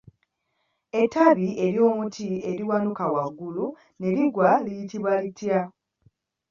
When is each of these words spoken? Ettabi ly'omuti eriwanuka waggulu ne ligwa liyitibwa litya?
Ettabi 1.01 1.47
ly'omuti 1.75 2.27
eriwanuka 2.49 3.05
waggulu 3.13 3.65
ne 3.99 4.07
ligwa 4.15 4.49
liyitibwa 4.65 5.11
litya? 5.23 5.59